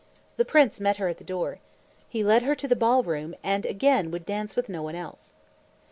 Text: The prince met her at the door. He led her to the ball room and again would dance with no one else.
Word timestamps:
The 0.37 0.45
prince 0.45 0.79
met 0.81 0.97
her 0.97 1.09
at 1.09 1.19
the 1.19 1.23
door. 1.23 1.59
He 2.09 2.23
led 2.23 2.41
her 2.41 2.55
to 2.55 2.67
the 2.67 2.75
ball 2.75 3.03
room 3.03 3.35
and 3.43 3.67
again 3.67 4.09
would 4.09 4.25
dance 4.25 4.55
with 4.55 4.67
no 4.67 4.81
one 4.81 4.95
else. 4.95 5.33